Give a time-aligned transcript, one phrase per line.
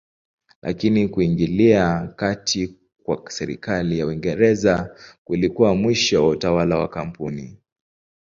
[0.61, 7.57] Lakini kuingilia kati kwa serikali ya Uingereza kulikuwa mwisho wa utawala wa kampuni.